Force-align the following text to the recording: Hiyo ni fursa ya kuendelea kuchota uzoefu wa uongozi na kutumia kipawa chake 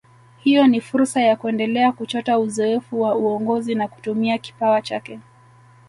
Hiyo 0.37 0.67
ni 0.67 0.81
fursa 0.81 1.21
ya 1.21 1.35
kuendelea 1.35 1.91
kuchota 1.91 2.39
uzoefu 2.39 3.01
wa 3.01 3.15
uongozi 3.15 3.75
na 3.75 3.87
kutumia 3.87 4.37
kipawa 4.37 4.81
chake 4.81 5.19